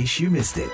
[0.00, 0.72] case you missed it.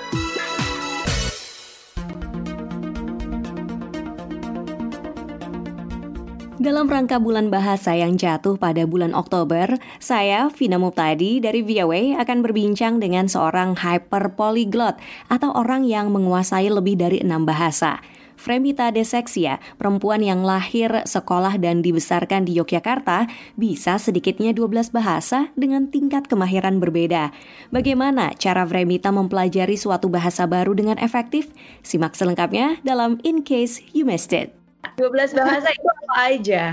[6.57, 12.39] Dalam rangka bulan bahasa yang jatuh pada bulan Oktober, saya, Vina Muptadi dari VOA akan
[12.39, 14.95] berbincang dengan seorang hyper polyglot
[15.27, 17.99] atau orang yang menguasai lebih dari enam bahasa.
[18.47, 23.27] Fremita Deseksia, perempuan yang lahir, sekolah, dan dibesarkan di Yogyakarta,
[23.59, 27.35] bisa sedikitnya 12 bahasa dengan tingkat kemahiran berbeda.
[27.75, 31.51] Bagaimana cara Fremita mempelajari suatu bahasa baru dengan efektif?
[31.83, 34.55] Simak selengkapnya dalam In Case You Missed It.
[34.95, 36.63] 12 bahasa itu apa aja?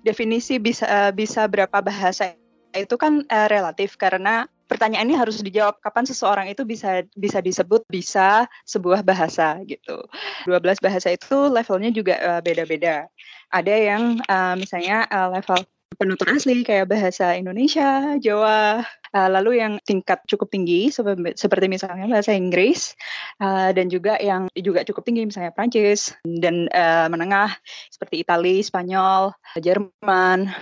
[0.00, 2.32] Definisi bisa bisa berapa bahasa
[2.72, 7.82] itu kan uh, relatif karena pertanyaan ini harus dijawab kapan seseorang itu bisa bisa disebut
[7.88, 10.04] bisa sebuah bahasa gitu.
[10.44, 13.08] 12 bahasa itu levelnya juga uh, beda-beda.
[13.48, 15.64] Ada yang uh, misalnya uh, level
[15.96, 18.84] penutur asli kayak bahasa Indonesia, Jawa,
[19.16, 22.92] uh, lalu yang tingkat cukup tinggi seperti misalnya bahasa Inggris
[23.40, 27.56] uh, dan juga yang juga cukup tinggi misalnya Prancis dan uh, menengah
[27.88, 30.52] seperti Italia, Spanyol, Jerman,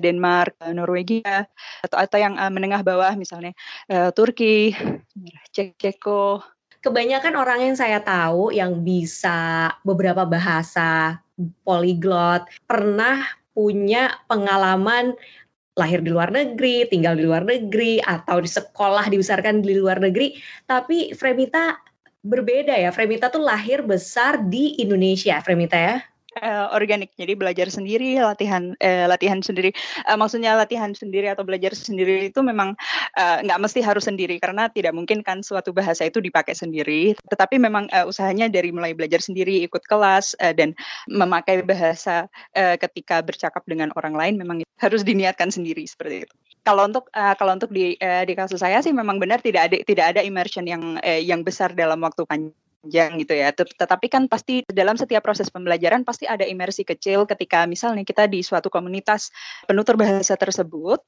[0.00, 1.46] Denmark, Norwegia
[1.84, 3.54] atau atau yang menengah bawah misalnya
[4.16, 4.74] Turki,
[5.54, 6.42] Cek Ceko.
[6.84, 11.16] Kebanyakan orang yang saya tahu yang bisa beberapa bahasa
[11.64, 15.14] polyglot pernah punya pengalaman
[15.74, 20.38] lahir di luar negeri, tinggal di luar negeri, atau di sekolah dibesarkan di luar negeri.
[20.66, 21.78] Tapi Fremita
[22.22, 22.94] berbeda ya.
[22.94, 25.98] Fremita tuh lahir besar di Indonesia, Fremita ya
[26.40, 27.12] uh, organik.
[27.14, 29.70] Jadi belajar sendiri latihan uh, latihan sendiri.
[30.06, 32.74] Uh, maksudnya latihan sendiri atau belajar sendiri itu memang
[33.16, 37.14] nggak uh, mesti harus sendiri karena tidak mungkin kan suatu bahasa itu dipakai sendiri.
[37.30, 40.74] Tetapi memang uh, usahanya dari mulai belajar sendiri ikut kelas uh, dan
[41.06, 46.34] memakai bahasa uh, ketika bercakap dengan orang lain memang harus diniatkan sendiri seperti itu.
[46.64, 49.76] Kalau untuk uh, kalau untuk di uh, di kasus saya sih memang benar tidak ada
[49.84, 53.48] tidak ada immersion yang uh, yang besar dalam waktu panjang panjang gitu ya.
[53.56, 58.44] Tetapi kan pasti dalam setiap proses pembelajaran pasti ada imersi kecil ketika misalnya kita di
[58.44, 59.32] suatu komunitas
[59.64, 61.00] penutur bahasa tersebut,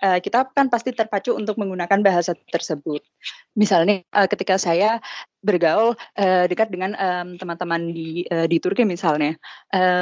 [0.00, 3.04] uh, kita kan pasti terpacu untuk menggunakan bahasa tersebut.
[3.52, 5.04] Misalnya uh, ketika saya
[5.44, 6.98] bergaul uh, dekat dengan
[7.38, 9.38] teman-teman di di Turki misalnya,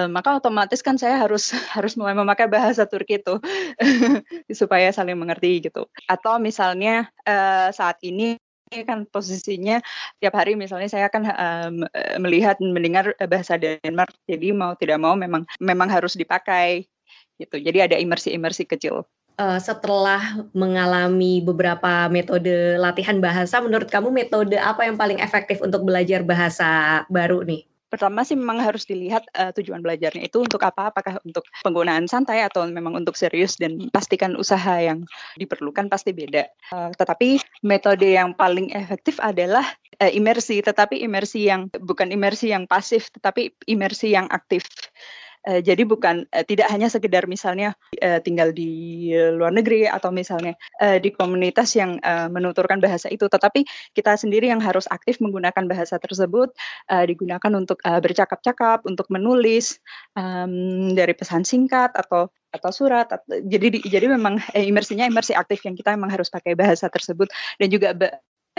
[0.09, 3.36] maka otomatis kan saya harus harus mulai memakai bahasa Turki itu
[4.60, 5.91] supaya saling mengerti gitu.
[6.09, 7.10] Atau misalnya
[7.75, 8.38] saat ini
[8.87, 9.78] kan posisinya
[10.19, 11.75] tiap hari misalnya saya akan um,
[12.19, 16.91] melihat mendengar bahasa Denmark jadi mau tidak mau memang memang harus dipakai
[17.41, 17.60] gitu.
[17.60, 19.04] Jadi ada imersi-imersi kecil.
[19.37, 25.84] Uh, setelah mengalami beberapa metode latihan bahasa menurut kamu metode apa yang paling efektif untuk
[25.84, 30.91] belajar bahasa baru nih pertama sih memang harus dilihat uh, tujuan belajarnya itu untuk apa?
[30.91, 35.06] Apakah untuk penggunaan santai atau memang untuk serius dan pastikan usaha yang
[35.38, 36.47] diperlukan pasti beda.
[36.70, 39.64] Uh, tetapi metode yang paling efektif adalah
[40.02, 40.60] uh, imersi.
[40.60, 44.66] Tetapi imersi yang bukan imersi yang pasif tetapi imersi yang aktif
[45.46, 50.58] Uh, jadi bukan uh, tidak hanya sekedar misalnya uh, tinggal di luar negeri atau misalnya
[50.82, 53.62] uh, di komunitas yang uh, menuturkan bahasa itu, tetapi
[53.94, 56.50] kita sendiri yang harus aktif menggunakan bahasa tersebut
[56.90, 59.78] uh, digunakan untuk uh, bercakap-cakap, untuk menulis
[60.18, 63.06] um, dari pesan singkat atau atau surat.
[63.12, 66.88] Atau, jadi di, jadi memang eh, imersinya imersi aktif yang kita memang harus pakai bahasa
[66.88, 67.28] tersebut
[67.60, 68.08] dan juga be,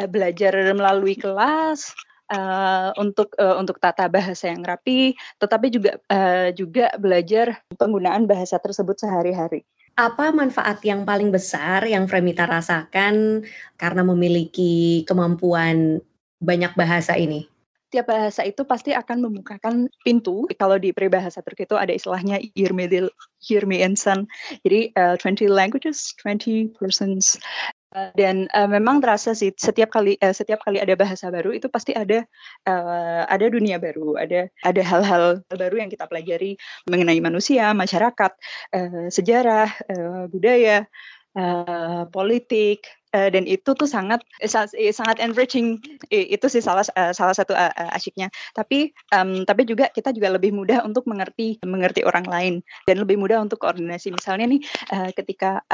[0.08, 1.92] belajar melalui kelas
[2.32, 8.60] uh, untuk uh, untuk tata bahasa yang rapi, tetapi juga uh, juga belajar penggunaan bahasa
[8.60, 9.64] tersebut sehari-hari.
[9.98, 13.42] Apa manfaat yang paling besar yang Fremita rasakan
[13.82, 15.98] karena memiliki kemampuan
[16.38, 17.50] banyak bahasa ini?
[17.88, 20.46] Tiap bahasa itu pasti akan membukakan pintu.
[20.60, 24.28] Kalau di peribahasa Turki itu ada istilahnya Hirmi Insan.
[24.62, 27.40] Jadi uh, 20 languages, 20 persons
[28.14, 31.94] dan uh, memang terasa sih setiap kali uh, setiap kali ada bahasa baru itu pasti
[31.96, 32.24] ada
[32.68, 36.56] uh, ada dunia baru, ada ada hal-hal baru yang kita pelajari
[36.88, 38.32] mengenai manusia, masyarakat,
[38.76, 40.86] uh, sejarah, uh, budaya,
[41.38, 42.86] uh, politik,
[43.18, 45.82] uh, dan itu tuh sangat eh, sangat enriching.
[46.14, 48.30] Itu sih salah salah satu uh, asyiknya.
[48.54, 52.54] Tapi um, tapi juga kita juga lebih mudah untuk mengerti mengerti orang lain.
[52.86, 54.14] Dan lebih mudah untuk koordinasi.
[54.14, 54.62] Misalnya nih
[55.18, 55.66] ketika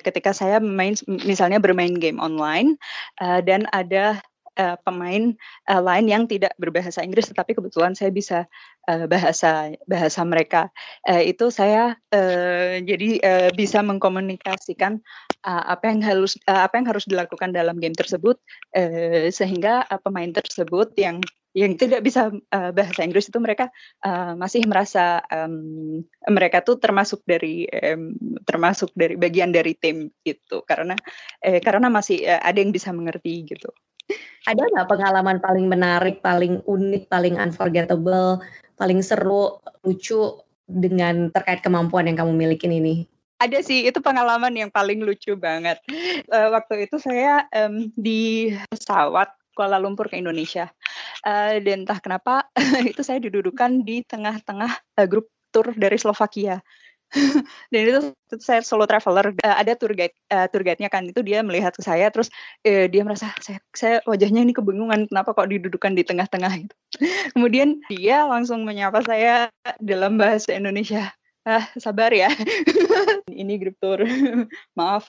[0.00, 2.80] ketika saya main misalnya bermain game online
[3.20, 4.22] dan ada
[4.58, 5.32] uh, pemain
[5.70, 8.44] uh, lain yang tidak berbahasa Inggris tetapi kebetulan saya bisa
[8.90, 10.68] uh, bahasa bahasa mereka
[11.08, 15.00] uh, itu saya uh, jadi uh, bisa mengkomunikasikan
[15.46, 18.36] uh, apa yang harus uh, apa yang harus dilakukan dalam game tersebut
[18.76, 21.22] uh, sehingga uh, pemain tersebut yang
[21.56, 23.72] yang tidak bisa uh, bahasa Inggris itu mereka
[24.06, 28.14] uh, masih merasa um, mereka tuh termasuk dari um,
[28.44, 30.94] termasuk dari bagian dari tim gitu karena
[31.40, 33.72] eh, karena masih uh, ada yang bisa mengerti gitu.
[34.48, 38.40] Ada nggak pengalaman paling menarik, paling unik, paling unforgettable,
[38.80, 43.04] paling seru, lucu dengan terkait kemampuan yang kamu miliki ini?
[43.38, 45.78] Ada sih, itu pengalaman yang paling lucu banget.
[46.26, 50.70] Uh, waktu itu saya um, di pesawat Kuala Lumpur ke Indonesia.
[51.22, 52.50] Uh, dan entah kenapa
[52.90, 56.58] itu saya didudukan di tengah-tengah uh, grup tour dari Slovakia.
[57.72, 61.24] dan itu, itu saya solo traveler uh, ada tour guide uh, tour guide-nya kan itu
[61.24, 62.28] dia melihat ke saya terus
[62.68, 66.74] uh, dia merasa saya saya wajahnya ini kebingungan kenapa kok didudukan di tengah-tengah gitu.
[67.36, 69.48] Kemudian dia langsung menyapa saya
[69.80, 71.08] dalam bahasa Indonesia.
[71.48, 72.28] Ah, sabar ya.
[73.32, 74.04] ini grup tour.
[74.76, 75.08] Maaf.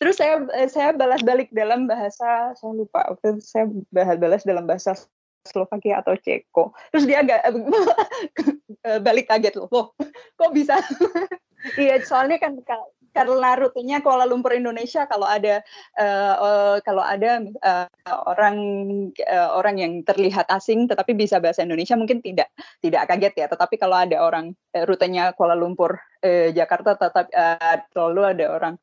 [0.00, 3.04] Terus saya saya balas balik dalam bahasa saya lupa.
[3.44, 3.68] Saya
[4.16, 4.96] balas dalam bahasa
[5.44, 6.72] Slovakia atau Ceko.
[6.90, 7.44] Terus dia agak
[9.06, 9.86] balik kaget loh, loh
[10.36, 10.80] kok bisa?
[11.80, 12.60] iya, soalnya kan
[13.14, 15.62] karena rutenya Kuala Lumpur Indonesia kalau ada
[15.94, 17.86] uh, kalau ada uh,
[18.26, 18.58] orang
[19.22, 22.50] uh, orang yang terlihat asing tetapi bisa bahasa Indonesia mungkin tidak
[22.82, 25.94] tidak kaget ya tetapi kalau ada orang uh, rutenya Kuala Lumpur
[26.26, 28.74] uh, Jakarta tetap uh, selalu ada orang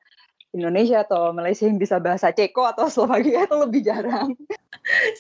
[0.52, 4.36] Indonesia atau Malaysia yang bisa bahasa Ceko atau Slovakia itu lebih jarang.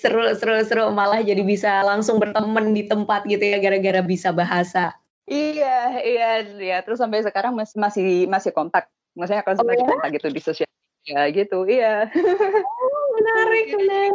[0.02, 0.86] Seru, seru, seru.
[0.94, 4.96] Malah jadi bisa langsung berteman di tempat gitu ya gara-gara bisa bahasa.
[5.30, 6.30] Iya, iya,
[6.60, 6.78] iya.
[6.84, 8.92] Terus sampai sekarang masih masih masih kontak.
[9.16, 9.88] Maksudnya kan oh, ya?
[9.88, 10.69] kontak gitu di sosial
[11.02, 12.08] ya gitu, iya.
[12.13, 14.13] Oh, menarik, menarik.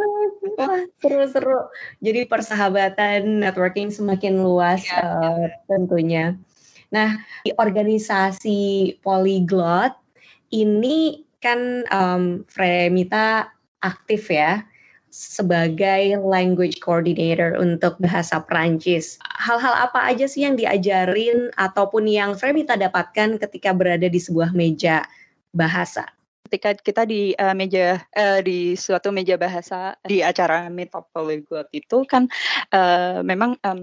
[0.54, 1.66] Wah, seru-seru.
[1.98, 6.38] Jadi persahabatan, networking semakin luas ya, uh, tentunya.
[6.94, 9.98] Nah, di organisasi Polyglot
[10.54, 13.50] ini kan um, Fremita
[13.82, 14.64] aktif ya
[15.10, 19.16] sebagai language coordinator untuk bahasa Prancis.
[19.40, 25.06] Hal-hal apa aja sih yang diajarin ataupun yang Fremita dapatkan ketika berada di sebuah meja
[25.56, 26.04] bahasa?
[26.46, 32.06] Ketika kita di uh, meja uh, di suatu meja bahasa di acara Meetup Polyglot itu
[32.06, 32.30] kan
[32.70, 33.82] uh, memang um,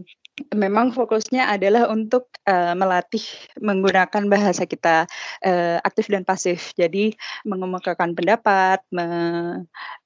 [0.49, 3.21] memang fokusnya adalah untuk uh, melatih
[3.61, 5.05] menggunakan bahasa kita
[5.45, 6.73] uh, aktif dan pasif.
[6.73, 7.13] Jadi
[7.45, 9.05] mengemukakan pendapat, me,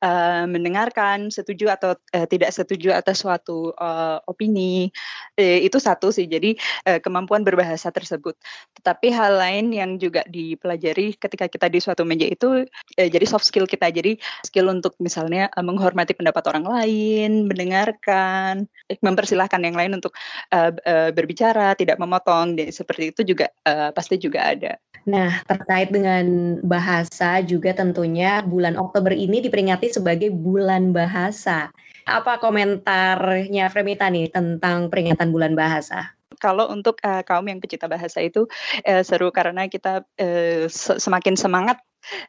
[0.01, 4.89] uh, mendengarkan, setuju atau uh, tidak setuju atas suatu uh, opini
[5.38, 6.25] uh, itu satu sih.
[6.29, 6.57] Jadi
[6.89, 8.38] uh, kemampuan berbahasa tersebut.
[8.77, 13.45] Tetapi hal lain yang juga dipelajari ketika kita di suatu meja itu uh, jadi soft
[13.47, 13.89] skill kita.
[13.89, 18.69] Jadi skill untuk misalnya uh, menghormati pendapat orang lain, mendengarkan,
[19.01, 20.13] mempersilahkan yang lain untuk
[20.53, 24.75] uh, uh, berbicara, tidak memotong, dan seperti itu juga uh, pasti juga ada.
[25.07, 31.72] Nah, terkait dengan bahasa juga tentunya bulan Oktober ini diperingati sebagai bulan bahasa.
[32.07, 36.16] Apa komentarnya Fremita nih tentang peringatan bulan bahasa?
[36.38, 38.45] Kalau untuk uh, kaum yang pecinta bahasa itu
[38.86, 41.81] uh, seru karena kita uh, semakin semangat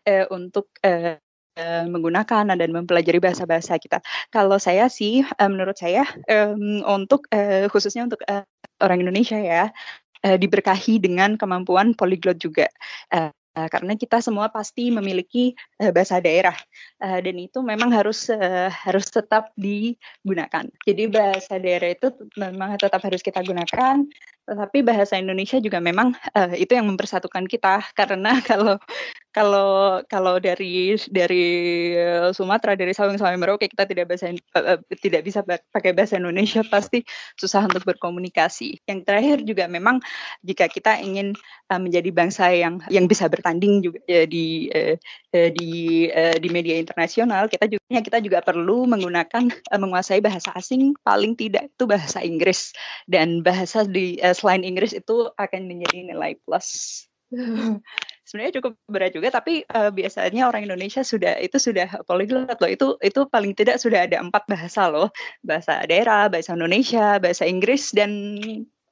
[0.09, 1.21] uh, untuk uh,
[1.91, 3.99] menggunakan dan mempelajari bahasa-bahasa kita.
[4.31, 6.07] Kalau saya sih, menurut saya
[6.87, 7.27] untuk
[7.75, 8.23] khususnya untuk
[8.79, 9.67] orang Indonesia ya
[10.23, 12.71] diberkahi dengan kemampuan poliglot juga.
[13.67, 16.55] Karena kita semua pasti memiliki uh, bahasa daerah
[17.03, 20.71] uh, dan itu memang harus uh, harus tetap digunakan.
[20.87, 24.07] Jadi bahasa daerah itu memang tetap harus kita gunakan
[24.49, 28.81] tetapi bahasa Indonesia juga memang uh, itu yang mempersatukan kita karena kalau
[29.39, 31.47] kalau kalau dari dari
[32.35, 37.07] Sumatera dari Sabang sampai Merauke kita tidak bahasa uh, tidak bisa pakai bahasa Indonesia pasti
[37.39, 38.83] susah untuk berkomunikasi.
[38.91, 40.03] Yang terakhir juga memang
[40.43, 41.39] jika kita ingin
[41.71, 44.99] uh, menjadi bangsa yang yang bisa bertanding juga uh, di uh,
[45.31, 45.71] di
[46.11, 51.39] uh, di media internasional kita juga kita juga perlu menggunakan uh, menguasai bahasa asing paling
[51.39, 52.75] tidak itu bahasa Inggris
[53.07, 57.08] dan bahasa di uh, selain Inggris itu akan menjadi nilai plus.
[58.29, 62.69] Sebenarnya cukup berat juga, tapi uh, biasanya orang Indonesia sudah itu sudah polyglot loh.
[62.69, 65.09] Itu itu paling tidak sudah ada empat bahasa loh,
[65.41, 68.37] bahasa daerah, bahasa Indonesia, bahasa Inggris dan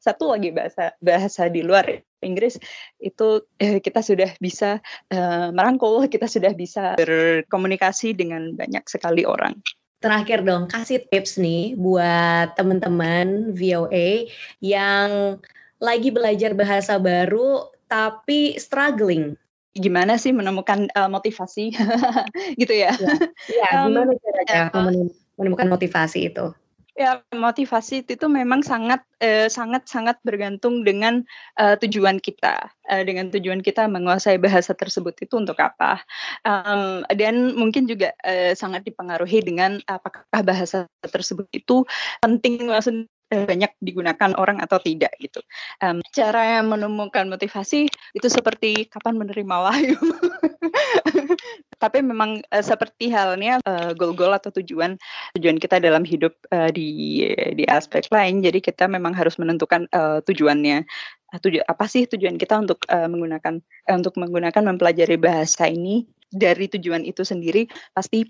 [0.00, 1.84] satu lagi bahasa bahasa di luar
[2.24, 2.56] Inggris.
[2.96, 4.80] Itu eh, kita sudah bisa
[5.12, 9.52] uh, merangkul, kita sudah bisa berkomunikasi dengan banyak sekali orang.
[10.00, 14.28] Terakhir dong kasih tips nih buat teman-teman VOA
[14.64, 15.40] yang
[15.76, 19.34] lagi belajar bahasa baru tapi struggling.
[19.76, 21.74] Gimana sih menemukan uh, motivasi
[22.60, 22.92] gitu ya?
[23.52, 24.92] Ya, ya gimana caranya uh,
[25.36, 26.56] menemukan motivasi itu?
[26.96, 31.20] Ya, motivasi itu memang sangat eh, sangat sangat bergantung dengan
[31.60, 32.72] uh, tujuan kita.
[32.88, 36.00] Uh, dengan tujuan kita menguasai bahasa tersebut itu untuk apa?
[36.48, 41.84] Um, dan mungkin juga uh, sangat dipengaruhi dengan apakah bahasa tersebut itu
[42.24, 45.42] penting maksud banyak digunakan orang atau tidak gitu.
[45.82, 49.98] Um, cara menemukan motivasi itu seperti kapan menerima wahyu.
[51.82, 54.96] Tapi memang uh, seperti halnya uh, goal-goal atau tujuan
[55.36, 57.20] tujuan kita dalam hidup uh, di
[57.58, 58.40] di aspek lain.
[58.46, 60.86] Jadi kita memang harus menentukan uh, tujuannya.
[61.36, 63.58] Tuju apa sih tujuan kita untuk uh, menggunakan
[63.90, 68.24] uh, untuk menggunakan mempelajari bahasa ini dari tujuan itu sendiri pasti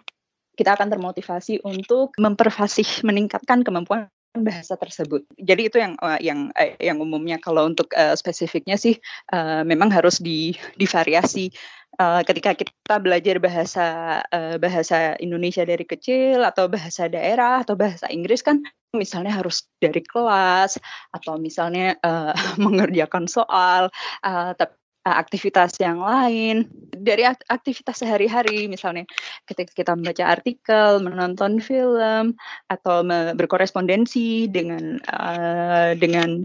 [0.56, 4.08] kita akan termotivasi untuk memperfasih meningkatkan kemampuan
[4.44, 5.24] bahasa tersebut.
[5.40, 8.98] Jadi itu yang uh, yang uh, yang umumnya kalau untuk uh, spesifiknya sih
[9.32, 11.52] uh, memang harus di divariasi
[12.00, 13.86] uh, ketika kita belajar bahasa
[14.28, 18.60] uh, bahasa Indonesia dari kecil atau bahasa daerah atau bahasa Inggris kan
[18.96, 20.80] misalnya harus dari kelas
[21.12, 22.32] atau misalnya uh,
[22.64, 23.92] mengerjakan soal
[24.24, 26.66] uh, tapi aktivitas yang lain.
[26.96, 29.06] Dari aktivitas sehari-hari misalnya
[29.46, 32.34] ketika kita membaca artikel, menonton film
[32.66, 33.06] atau
[33.38, 36.42] berkorespondensi dengan uh, dengan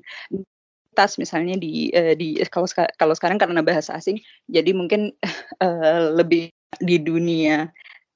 [0.91, 2.67] tas misalnya di uh, di kalau
[2.99, 4.19] kalau sekarang karena bahasa asing
[4.51, 5.15] jadi mungkin
[5.63, 7.67] uh, lebih di dunia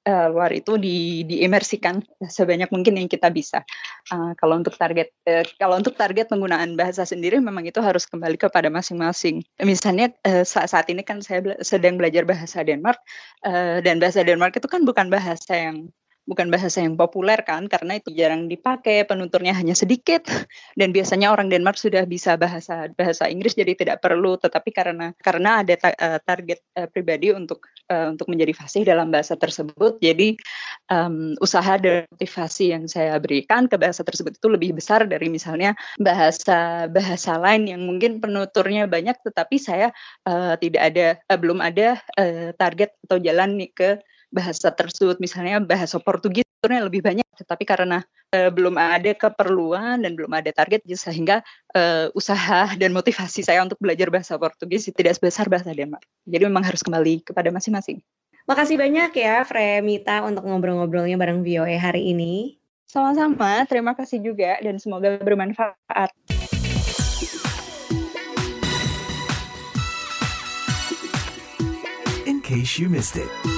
[0.06, 3.66] uh, luar itu di diemersikan sebanyak mungkin yang kita bisa.
[4.08, 8.38] Uh, kalau untuk target uh, kalau untuk target penggunaan bahasa sendiri memang itu harus kembali
[8.38, 9.42] kepada masing-masing.
[9.60, 12.98] Misalnya uh, saat, saat ini kan saya sedang belajar bahasa Denmark
[13.44, 15.90] uh, dan bahasa Denmark itu kan bukan bahasa yang
[16.26, 20.26] bukan bahasa yang populer kan karena itu jarang dipakai penuturnya hanya sedikit.
[20.78, 24.36] Dan biasanya orang Denmark sudah bisa bahasa bahasa Inggris jadi tidak perlu.
[24.36, 29.10] Tetapi karena karena ada ta, uh, target uh, pribadi untuk uh, untuk menjadi fasih dalam
[29.10, 30.34] bahasa tersebut jadi
[30.90, 35.74] um, usaha dan motivasi yang saya berikan ke bahasa tersebut itu lebih besar dari misalnya
[35.98, 39.94] bahasa bahasa lain yang mungkin penuturnya banyak tetapi saya
[40.26, 43.90] uh, tidak ada uh, belum ada uh, target atau jalan nih ke
[44.36, 48.04] bahasa tersebut misalnya bahasa Portugis sebenarnya lebih banyak tetapi karena
[48.36, 51.44] uh, belum ada keperluan dan belum ada target sehingga
[51.76, 56.04] uh, usaha dan motivasi saya untuk belajar bahasa Portugis tidak sebesar bahasa Denmark.
[56.28, 58.00] Jadi memang harus kembali kepada masing-masing.
[58.46, 62.58] Makasih banyak ya Fremita untuk ngobrol-ngobrolnya bareng VOA hari ini.
[62.86, 66.10] Sama-sama, terima kasih juga dan semoga bermanfaat.
[72.26, 73.55] In case you missed it.